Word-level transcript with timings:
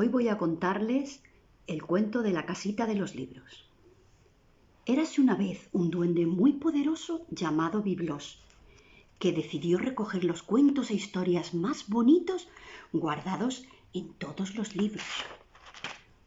Hoy 0.00 0.06
voy 0.06 0.28
a 0.28 0.38
contarles 0.38 1.24
el 1.66 1.82
cuento 1.82 2.22
de 2.22 2.30
la 2.30 2.46
casita 2.46 2.86
de 2.86 2.94
los 2.94 3.16
libros. 3.16 3.64
Érase 4.86 5.20
una 5.20 5.34
vez 5.34 5.68
un 5.72 5.90
duende 5.90 6.24
muy 6.24 6.52
poderoso 6.52 7.26
llamado 7.32 7.82
Biblos, 7.82 8.38
que 9.18 9.32
decidió 9.32 9.76
recoger 9.76 10.22
los 10.22 10.44
cuentos 10.44 10.92
e 10.92 10.94
historias 10.94 11.52
más 11.52 11.88
bonitos 11.88 12.46
guardados 12.92 13.64
en 13.92 14.10
todos 14.12 14.54
los 14.54 14.76
libros. 14.76 15.02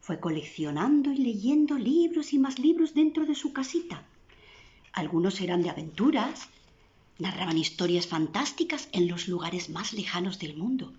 Fue 0.02 0.20
coleccionando 0.20 1.10
y 1.10 1.16
leyendo 1.16 1.78
libros 1.78 2.34
y 2.34 2.38
más 2.38 2.58
libros 2.58 2.92
dentro 2.92 3.24
de 3.24 3.34
su 3.34 3.54
casita. 3.54 4.04
Algunos 4.92 5.40
eran 5.40 5.62
de 5.62 5.70
aventuras, 5.70 6.50
narraban 7.18 7.56
historias 7.56 8.06
fantásticas 8.06 8.90
en 8.92 9.08
los 9.08 9.28
lugares 9.28 9.70
más 9.70 9.94
lejanos 9.94 10.38
del 10.38 10.58
mundo. 10.58 10.92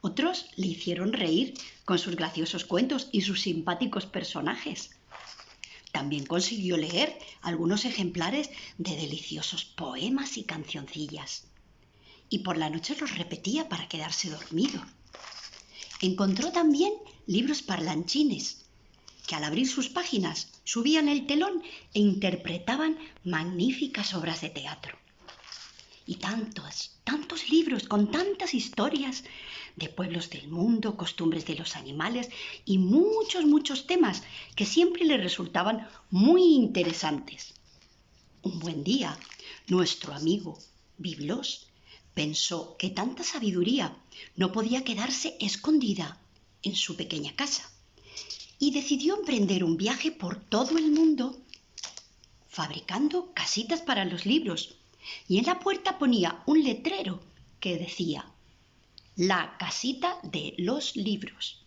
Otros 0.00 0.46
le 0.56 0.66
hicieron 0.68 1.12
reír 1.12 1.54
con 1.84 1.98
sus 1.98 2.16
graciosos 2.16 2.64
cuentos 2.64 3.08
y 3.12 3.22
sus 3.22 3.40
simpáticos 3.40 4.06
personajes. 4.06 4.90
También 5.92 6.26
consiguió 6.26 6.76
leer 6.76 7.18
algunos 7.40 7.84
ejemplares 7.84 8.50
de 8.78 8.96
deliciosos 8.96 9.64
poemas 9.64 10.36
y 10.36 10.44
cancioncillas. 10.44 11.44
Y 12.28 12.40
por 12.40 12.56
la 12.56 12.70
noche 12.70 12.96
los 13.00 13.16
repetía 13.16 13.68
para 13.68 13.88
quedarse 13.88 14.30
dormido. 14.30 14.84
Encontró 16.02 16.52
también 16.52 16.92
libros 17.26 17.62
parlanchines, 17.62 18.66
que 19.26 19.34
al 19.34 19.44
abrir 19.44 19.68
sus 19.68 19.88
páginas 19.88 20.48
subían 20.64 21.08
el 21.08 21.26
telón 21.26 21.62
e 21.94 22.00
interpretaban 22.00 22.98
magníficas 23.24 24.14
obras 24.14 24.40
de 24.40 24.50
teatro 24.50 24.98
y 26.06 26.16
tantos, 26.16 26.92
tantos 27.02 27.50
libros 27.50 27.88
con 27.88 28.10
tantas 28.10 28.54
historias 28.54 29.24
de 29.74 29.88
pueblos 29.88 30.30
del 30.30 30.48
mundo, 30.48 30.96
costumbres 30.96 31.46
de 31.46 31.56
los 31.56 31.76
animales 31.76 32.30
y 32.64 32.78
muchos, 32.78 33.44
muchos 33.44 33.86
temas 33.86 34.22
que 34.54 34.64
siempre 34.64 35.04
le 35.04 35.16
resultaban 35.16 35.88
muy 36.10 36.54
interesantes. 36.54 37.54
Un 38.42 38.60
buen 38.60 38.84
día, 38.84 39.18
nuestro 39.66 40.14
amigo 40.14 40.58
Biblos 40.96 41.66
pensó 42.14 42.76
que 42.78 42.90
tanta 42.90 43.24
sabiduría 43.24 43.94
no 44.36 44.52
podía 44.52 44.84
quedarse 44.84 45.36
escondida 45.40 46.18
en 46.62 46.76
su 46.76 46.96
pequeña 46.96 47.34
casa 47.34 47.68
y 48.58 48.70
decidió 48.70 49.16
emprender 49.16 49.64
un 49.64 49.76
viaje 49.76 50.12
por 50.12 50.40
todo 50.40 50.78
el 50.78 50.90
mundo 50.92 51.36
fabricando 52.48 53.32
casitas 53.34 53.82
para 53.82 54.06
los 54.06 54.24
libros 54.24 54.76
y 55.28 55.38
en 55.38 55.46
la 55.46 55.58
puerta 55.58 55.98
ponía 55.98 56.42
un 56.46 56.62
letrero 56.62 57.20
que 57.60 57.78
decía 57.78 58.26
La 59.16 59.56
casita 59.58 60.18
de 60.22 60.54
los 60.58 60.96
libros. 60.96 61.64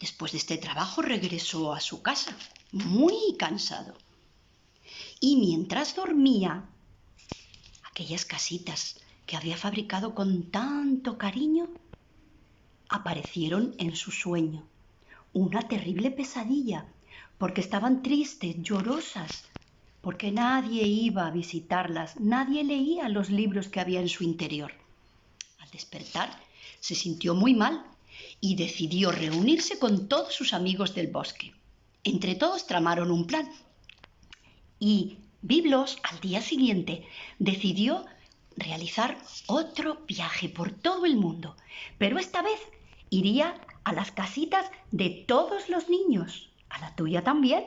Después 0.00 0.32
de 0.32 0.38
este 0.38 0.58
trabajo 0.58 1.02
regresó 1.02 1.72
a 1.72 1.80
su 1.80 2.02
casa, 2.02 2.36
muy 2.72 3.36
cansado. 3.38 3.94
Y 5.20 5.36
mientras 5.36 5.96
dormía, 5.96 6.68
aquellas 7.84 8.24
casitas 8.24 9.00
que 9.26 9.36
había 9.36 9.56
fabricado 9.56 10.14
con 10.14 10.50
tanto 10.50 11.18
cariño 11.18 11.68
aparecieron 12.88 13.74
en 13.78 13.96
su 13.96 14.10
sueño. 14.10 14.64
Una 15.32 15.66
terrible 15.68 16.10
pesadilla, 16.10 16.86
porque 17.38 17.60
estaban 17.60 18.02
tristes, 18.02 18.56
llorosas, 18.62 19.44
porque 20.06 20.30
nadie 20.30 20.84
iba 20.86 21.26
a 21.26 21.32
visitarlas, 21.32 22.20
nadie 22.20 22.62
leía 22.62 23.08
los 23.08 23.28
libros 23.28 23.66
que 23.66 23.80
había 23.80 23.98
en 23.98 24.08
su 24.08 24.22
interior. 24.22 24.70
Al 25.58 25.68
despertar, 25.72 26.30
se 26.78 26.94
sintió 26.94 27.34
muy 27.34 27.54
mal 27.54 27.84
y 28.40 28.54
decidió 28.54 29.10
reunirse 29.10 29.80
con 29.80 30.06
todos 30.06 30.32
sus 30.32 30.54
amigos 30.54 30.94
del 30.94 31.08
bosque. 31.08 31.54
Entre 32.04 32.36
todos 32.36 32.68
tramaron 32.68 33.10
un 33.10 33.26
plan. 33.26 33.50
Y 34.78 35.18
Biblos, 35.42 35.98
al 36.04 36.20
día 36.20 36.40
siguiente, 36.40 37.04
decidió 37.40 38.06
realizar 38.56 39.18
otro 39.48 40.04
viaje 40.06 40.48
por 40.48 40.70
todo 40.70 41.04
el 41.04 41.16
mundo, 41.16 41.56
pero 41.98 42.20
esta 42.20 42.42
vez 42.42 42.60
iría 43.10 43.60
a 43.82 43.92
las 43.92 44.12
casitas 44.12 44.70
de 44.92 45.10
todos 45.26 45.68
los 45.68 45.88
niños, 45.88 46.48
a 46.68 46.78
la 46.78 46.94
tuya 46.94 47.24
también 47.24 47.64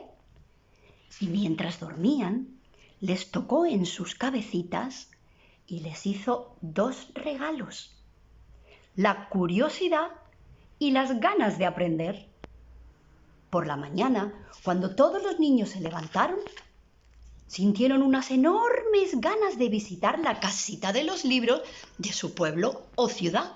y 1.18 1.26
mientras 1.26 1.80
dormían, 1.80 2.60
les 3.00 3.30
tocó 3.30 3.66
en 3.66 3.86
sus 3.86 4.14
cabecitas 4.14 5.08
y 5.66 5.80
les 5.80 6.06
hizo 6.06 6.56
dos 6.60 7.08
regalos, 7.14 7.92
la 8.94 9.28
curiosidad 9.28 10.10
y 10.78 10.90
las 10.90 11.20
ganas 11.20 11.58
de 11.58 11.66
aprender. 11.66 12.28
Por 13.50 13.66
la 13.66 13.76
mañana, 13.76 14.32
cuando 14.62 14.94
todos 14.94 15.22
los 15.22 15.40
niños 15.40 15.70
se 15.70 15.80
levantaron, 15.80 16.38
sintieron 17.46 18.02
unas 18.02 18.30
enormes 18.30 19.20
ganas 19.20 19.58
de 19.58 19.68
visitar 19.68 20.18
la 20.20 20.38
casita 20.38 20.92
de 20.92 21.04
los 21.04 21.24
libros 21.24 21.62
de 21.98 22.12
su 22.12 22.34
pueblo 22.34 22.86
o 22.94 23.08
ciudad. 23.08 23.52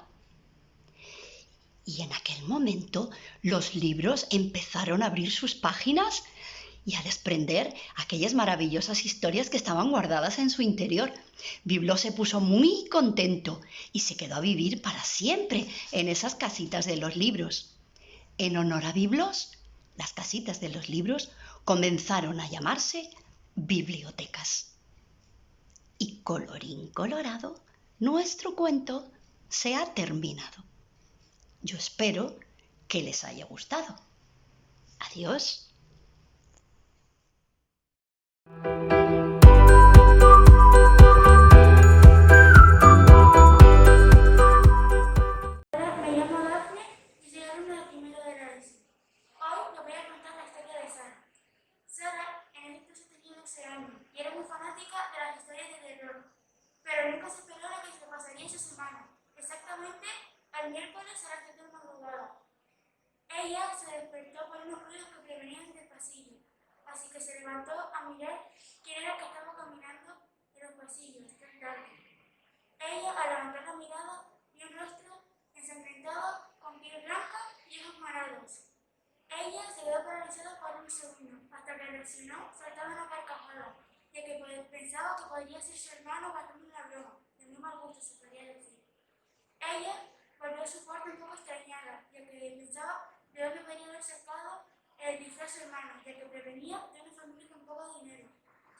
Y 1.86 2.02
en 2.02 2.12
aquel 2.12 2.42
momento 2.44 3.10
los 3.42 3.74
libros 3.74 4.26
empezaron 4.30 5.02
a 5.02 5.06
abrir 5.06 5.30
sus 5.30 5.54
páginas 5.54 6.24
y 6.86 6.96
a 6.96 7.02
desprender 7.02 7.74
aquellas 7.96 8.34
maravillosas 8.34 9.04
historias 9.04 9.50
que 9.50 9.56
estaban 9.56 9.90
guardadas 9.90 10.38
en 10.38 10.50
su 10.50 10.62
interior. 10.62 11.12
Biblos 11.64 12.00
se 12.00 12.12
puso 12.12 12.40
muy 12.40 12.88
contento 12.88 13.60
y 13.92 14.00
se 14.00 14.16
quedó 14.16 14.36
a 14.36 14.40
vivir 14.40 14.82
para 14.82 15.02
siempre 15.02 15.68
en 15.92 16.08
esas 16.08 16.34
casitas 16.34 16.86
de 16.86 16.96
los 16.96 17.16
libros. 17.16 17.74
En 18.38 18.56
honor 18.56 18.84
a 18.84 18.92
Biblos, 18.92 19.52
las 19.96 20.12
casitas 20.12 20.60
de 20.60 20.68
los 20.68 20.88
libros 20.88 21.30
comenzaron 21.64 22.40
a 22.40 22.48
llamarse 22.48 23.10
bibliotecas. 23.54 24.72
Y 25.98 26.16
colorín 26.22 26.88
colorado, 26.88 27.60
nuestro 28.00 28.56
cuento 28.56 29.08
se 29.48 29.76
ha 29.76 29.94
terminado. 29.94 30.64
Yo 31.62 31.78
espero 31.78 32.38
que 32.88 33.02
les 33.02 33.24
haya 33.24 33.46
gustado. 33.46 33.96
Adiós. 34.98 35.12
Al 35.12 35.14
miércoles 35.14 35.14
a 35.14 35.20
las 35.20 35.64
7 37.54 37.64
de 37.64 38.04
madrugada. 38.04 38.24
Ella 63.44 63.76
se 63.76 63.90
despertó 63.90 64.46
por 64.48 64.56
unos 64.62 64.82
ruidos 64.84 65.08
que 65.08 65.20
provenían 65.20 65.72
del 65.74 65.88
pasillo, 65.88 66.38
así 66.86 67.08
que 67.10 67.20
se 67.20 67.40
levantó 67.40 67.72
a 67.92 68.08
mirar 68.08 68.48
quién 68.82 69.02
era 69.02 69.18
que 69.18 69.24
estaba 69.24 69.56
caminando 69.56 70.16
en 70.54 70.62
los 70.62 70.72
pasillos 70.72 71.38
tan 71.38 71.60
tarde. 71.60 72.04
Ella, 72.78 73.12
al 73.12 73.30
levantar 73.30 73.64
la 73.64 73.76
mirada, 73.76 74.26
vio 74.52 74.66
un 74.68 74.78
rostro 74.78 75.24
ensangrentado, 75.54 76.54
con 76.60 76.80
piel 76.80 77.02
blanca 77.04 77.38
y 77.68 77.80
ojos 77.80 77.98
marados. 77.98 78.64
Ella 79.28 79.62
se 79.74 79.84
quedó 79.84 80.04
paralizada 80.04 80.60
por 80.60 80.80
un 80.82 80.90
segundo, 80.90 81.54
hasta 81.54 81.76
que 81.76 81.86
reaccionó 81.86 82.52
saltando 82.52 82.94
una 82.94 83.08
carcajada, 83.08 83.76
ya 84.12 84.24
que 84.24 84.68
pensaba 84.70 85.16
que 85.16 85.24
podría 85.24 85.60
ser 85.60 85.76
su 85.76 85.92
hermano 85.92 86.32
gastando 86.32 86.66
una 86.66 86.82
broma, 86.88 87.18
de 87.36 87.46
muy 87.46 87.58
mal 87.58 87.78
gusto 87.80 88.00
se 88.00 88.14
podría 88.16 88.54
decir. 88.54 88.84
Ella 89.60 89.94
volvió 90.38 90.62
a 90.62 90.66
su 90.66 90.84
cuarto 90.84 91.10
un 91.10 91.18
poco 91.18 91.34
extrañada, 91.34 92.06
ya 92.12 92.18
que 92.18 92.56
pensaba 92.58 93.10
de 93.32 93.44
dónde 93.44 93.62
venía 93.62 93.88
haber 93.88 94.02
sacado 94.02 94.63
el 95.04 95.18
disfraz 95.18 95.56
hermano, 95.58 96.00
ya 96.04 96.16
que 96.16 96.24
prevenía 96.24 96.78
de 96.92 97.00
una 97.02 97.12
familia 97.12 97.48
con 97.50 97.66
poco 97.66 98.00
dinero. 98.00 98.28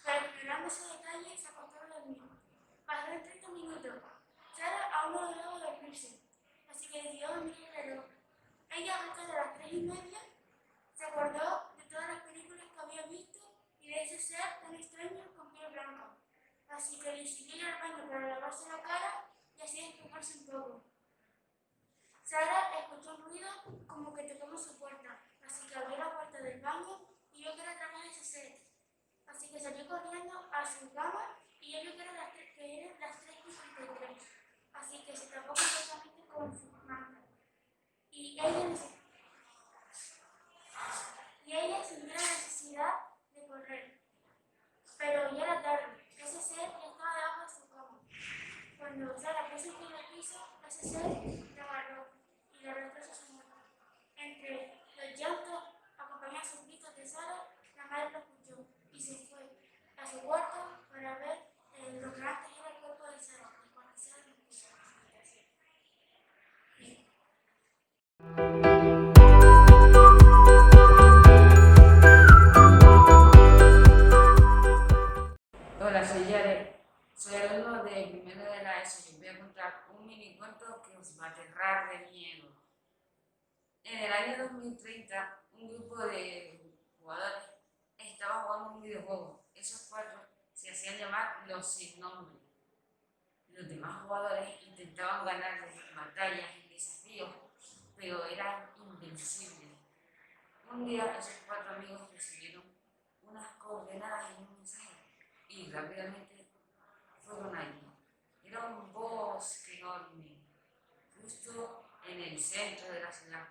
Pero 0.04 0.26
explorando 0.26 0.68
ese 0.68 0.88
detalle, 0.88 1.36
se 1.36 1.48
acostó 1.48 1.80
a 1.80 1.86
dormir. 1.86 2.18
Pasaron 2.86 3.22
30 3.22 3.48
minutos. 3.48 4.02
Sara 4.56 4.90
aún 4.92 5.12
no 5.12 5.20
lograba 5.22 5.58
dormirse, 5.58 6.20
así 6.70 6.88
que 6.88 7.02
decidió 7.02 7.28
dormir 7.28 7.56
el 7.68 7.74
reloj. 7.74 8.04
Ella, 8.70 9.12
a 9.12 9.26
de 9.26 9.32
las 9.32 9.54
3 9.54 9.72
y 9.72 9.80
media, 9.82 10.18
se 10.94 11.04
acordó 11.04 11.72
de 11.76 11.82
todas 11.84 12.08
las 12.08 12.22
películas 12.22 12.66
que 12.72 12.80
había 12.80 13.02
visto 13.06 13.38
y 13.80 13.88
de 13.88 14.02
ese 14.02 14.18
ser 14.18 14.60
tan 14.62 14.74
extraño 14.74 15.24
con 15.36 15.52
piel 15.52 15.72
blanca. 15.72 16.16
Así 16.68 16.98
que 16.98 17.10
decidió 17.10 17.56
ir 17.56 17.66
al 17.66 17.80
baño 17.80 18.08
para 18.08 18.28
lavarse 18.28 18.68
la 18.68 18.82
cara 18.82 19.30
y 19.56 19.62
así 19.62 19.82
despejarse 19.82 20.38
un 20.38 20.46
poco. 20.46 20.82
Sara 22.22 22.78
escuchó 22.80 23.14
un 23.14 23.22
ruido 23.22 23.48
como 23.86 24.14
que 24.14 24.22
tocó 24.22 24.58
su 24.58 24.78
puerta, 24.78 25.20
Así 25.46 25.68
que 25.68 25.74
abrió 25.76 25.96
la 25.96 26.14
puerta 26.14 26.38
del 26.40 26.60
baño 26.60 27.00
y 27.32 27.44
yo 27.44 27.54
que 27.54 27.62
era 27.62 27.74
ese 28.04 28.24
set. 28.24 28.64
Así 29.26 29.50
que 29.50 29.58
salió 29.58 29.86
corriendo 29.88 30.48
a 30.52 30.66
su 30.66 30.92
cama 30.92 31.38
y 31.60 31.72
yo 31.72 31.82
vio 31.82 31.96
que 31.96 32.02
eran 32.02 32.16
las, 32.16 32.32
que 32.34 32.84
eran 32.84 33.00
las 33.00 33.20
3 33.20 33.34
Así 34.74 35.04
que 35.04 35.16
se 35.16 35.26
tapó 35.28 35.54
completamente 35.54 36.26
con 36.28 36.52
su 36.58 36.70
manta. 36.86 37.20
Y 38.10 38.38
ella, 38.38 38.76
y 41.46 41.52
ella 41.56 41.84
sintió 41.84 42.14
la 42.14 42.20
necesidad 42.20 42.94
de 43.34 43.46
correr. 43.46 44.00
Pero 44.98 45.36
ya 45.36 45.44
era 45.44 45.62
tarde. 45.62 46.04
Ese 46.16 46.40
ser 46.40 46.58
ya 46.58 46.90
estaba 46.90 47.16
debajo 47.16 47.40
de 47.42 47.54
su 47.54 47.68
cama. 47.68 48.00
Cuando 48.78 49.14
o 49.14 49.18
sea, 49.18 49.32
la 49.32 49.50
puso 49.50 49.68
en 49.68 49.96
el 49.96 50.06
piso, 50.14 50.60
ese 50.66 50.88
ser 50.88 51.53
Sara, 57.06 57.50
la 57.76 57.86
madre 57.86 58.10
lo 58.12 58.18
escuchó 58.18 58.66
y 58.92 59.00
se 59.00 59.26
fue 59.26 59.58
a 59.96 60.10
su 60.10 60.20
cuarto 60.20 60.86
para 60.90 61.18
ver 61.18 61.38
eh, 61.74 62.00
lo 62.00 62.14
que 62.14 62.22
antes 62.22 62.58
era 62.58 62.70
el 62.70 62.76
cuerpo 62.76 63.04
de 63.10 63.18
Sara. 63.18 63.50
y 63.62 63.74
cuando 63.74 63.96
Sara 63.96 64.26
lo 64.26 64.34
puso. 64.46 64.68
Aterrar 81.24 81.90
de 81.90 82.10
miedo. 82.10 82.48
En 83.82 83.98
el 83.98 84.12
año 84.12 84.44
2030, 84.44 85.42
un 85.54 85.68
grupo 85.70 85.96
de 86.06 86.64
jugadores 86.98 87.44
estaba 87.96 88.42
jugando 88.42 88.70
un 88.72 88.82
videojuego. 88.82 89.42
Esos 89.54 89.86
cuatro 89.88 90.20
se 90.52 90.70
hacían 90.70 90.98
llamar 90.98 91.32
los 91.46 91.66
sin 91.66 92.00
nombre. 92.00 92.38
Los 93.48 93.68
demás 93.68 94.02
jugadores 94.02 94.62
intentaban 94.62 95.24
ganarles 95.26 95.74
batallas 95.94 96.56
y 96.56 96.68
desafíos, 96.68 97.30
pero 97.96 98.24
eran 98.26 98.68
invencibles. 98.78 99.70
Un 100.70 100.86
día 100.86 101.16
esos 101.18 101.34
cuatro 101.46 101.76
amigos 101.76 102.10
recibieron 102.12 102.64
unas 103.22 103.46
coordenadas 103.56 104.32
y 104.32 104.42
un 104.42 104.56
mensaje 104.58 104.88
y 105.48 105.70
rápidamente 105.70 106.48
fueron 107.24 107.54
allí. 107.54 107.80
Era 108.42 108.66
un 108.66 108.92
bosque 108.92 109.78
enorme, 109.78 110.36
justo 111.14 111.88
en 112.06 112.20
el 112.20 112.40
centro 112.40 112.92
de 112.92 113.00
la 113.00 113.12
ciudad. 113.12 113.48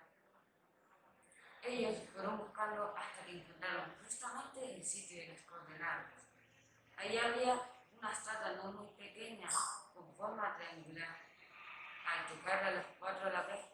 Ellos 1.62 1.96
fueron 2.12 2.38
buscando 2.38 2.94
hasta 2.94 3.24
que 3.24 3.38
encontraron 3.38 3.94
justamente 4.02 4.74
el 4.74 4.84
sitio 4.84 5.18
de 5.18 5.28
las 5.28 5.42
coordenadas. 5.42 6.12
Allí 6.96 7.16
había 7.16 7.73
una 8.04 8.12
estatua 8.12 8.52
no 8.52 8.72
muy 8.72 8.88
pequeña, 8.98 9.48
con 9.94 10.14
forma 10.14 10.54
triangular. 10.56 11.16
Al 12.04 12.26
tocarla 12.26 12.70
los 12.72 12.86
cuatro 12.98 13.28
a 13.28 13.32
la 13.32 13.42
vez, 13.44 13.64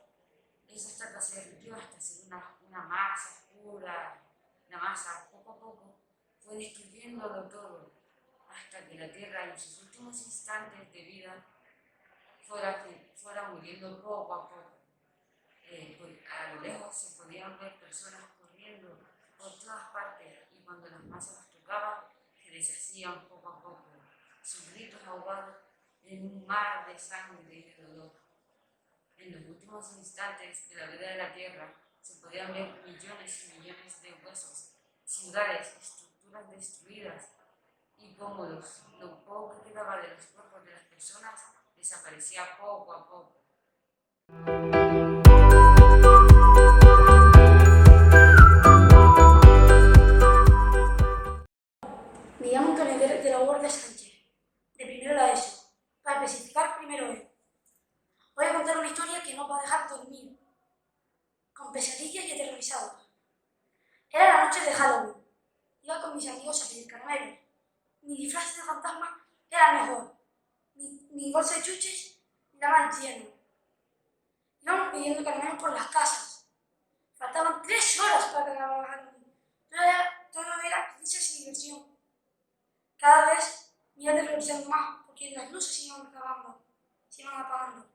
esa 0.68 0.88
estatua 0.88 1.20
se 1.20 1.40
derritió 1.40 1.74
hasta 1.74 2.00
ser 2.00 2.26
una, 2.26 2.54
una 2.68 2.82
masa 2.82 3.40
oscura. 3.40 4.22
La 4.68 4.78
masa, 4.78 5.28
poco 5.32 5.50
a 5.50 5.58
poco, 5.58 5.96
fue 6.38 6.54
destruyéndolo 6.58 7.48
todo 7.48 7.90
hasta 8.48 8.86
que 8.86 8.94
la 8.94 9.10
Tierra 9.10 9.46
en 9.46 9.58
sus 9.58 9.82
últimos 9.82 10.16
instantes 10.24 10.92
de 10.92 11.02
vida 11.02 11.44
fuera, 12.40 12.86
fuera 13.16 13.48
muriendo 13.48 14.00
poco 14.00 14.32
a 14.32 14.48
poco. 14.48 14.70
Eh, 15.64 15.96
pues, 15.98 16.20
a 16.30 16.54
lo 16.54 16.60
lejos 16.60 16.96
se 16.96 17.20
podían 17.20 17.58
ver 17.58 17.80
personas 17.80 18.22
corriendo 18.38 18.96
por 19.36 19.58
todas 19.58 19.90
partes 19.90 20.46
y 20.52 20.62
cuando 20.62 20.88
las 20.88 21.02
masas 21.02 21.38
las 21.38 21.48
tocaban 21.48 22.04
se 22.36 22.50
deshacían 22.52 23.28
poco 23.28 23.48
a 23.48 23.60
poco, 23.60 23.89
gritos 24.72 25.02
ahogados 25.06 25.56
en 26.04 26.24
un 26.24 26.46
mar 26.46 26.86
de 26.86 26.98
sangre 26.98 27.54
y 27.54 27.62
de 27.62 27.82
dolor. 27.82 28.12
En 29.16 29.32
los 29.32 29.50
últimos 29.50 29.96
instantes 29.96 30.68
de 30.68 30.76
la 30.76 30.86
vida 30.86 31.10
de 31.10 31.16
la 31.16 31.34
Tierra 31.34 31.74
se 32.00 32.14
podían 32.20 32.52
ver 32.52 32.82
millones 32.84 33.44
y 33.44 33.58
millones 33.58 34.02
de 34.02 34.14
huesos, 34.24 34.70
ciudades, 35.04 35.76
estructuras 35.80 36.50
destruidas, 36.50 37.28
y 37.98 38.14
como 38.14 38.44
lo 38.44 39.24
poco 39.24 39.62
que 39.62 39.70
quedaba 39.70 40.00
de 40.00 40.08
los 40.08 40.24
cuerpos 40.26 40.64
de 40.64 40.72
las 40.72 40.82
personas 40.84 41.40
desaparecía 41.76 42.56
poco 42.58 42.92
a 42.92 43.08
poco. 43.08 44.79
Caramelos. 67.10 67.38
Mi 68.02 68.16
disfraz 68.16 68.56
de 68.56 68.62
fantasma 68.62 69.26
era 69.50 69.72
mejor. 69.72 70.16
Mi, 70.74 71.08
mi 71.12 71.32
bolsa 71.32 71.56
de 71.56 71.62
chuches 71.62 72.18
la 72.58 72.68
más 72.68 73.00
llena. 73.00 73.26
Íbamos 74.62 74.92
pidiendo 74.92 75.24
caramelos 75.24 75.60
por 75.60 75.72
las 75.72 75.88
casas. 75.88 76.46
Faltaban 77.14 77.62
tres 77.62 78.00
horas 78.00 78.26
para 78.26 78.54
Halloween. 78.54 79.34
Todo 79.68 79.82
era, 79.82 80.30
todo 80.32 80.60
era 80.64 80.96
risas 80.98 81.30
y 81.30 81.38
diversión. 81.38 81.86
Cada 82.98 83.34
vez 83.34 83.72
me 83.94 84.04
iba 84.04 84.12
aterrorizando 84.12 84.68
más 84.68 85.04
porque 85.06 85.30
las 85.30 85.50
luces 85.50 85.74
se 85.74 85.82
iban 85.86 86.06
acabando, 86.06 86.62
se 87.08 87.22
iban 87.22 87.40
apagando. 87.40 87.86